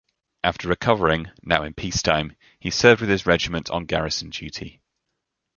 After 0.43 0.67
recovering, 0.67 1.29
now 1.43 1.61
in 1.61 1.75
peace-time, 1.75 2.35
he 2.59 2.71
served 2.71 3.01
with 3.01 3.09
his 3.11 3.27
regiment 3.27 3.69
on 3.69 3.85
garrison 3.85 4.31
duty. 4.31 4.81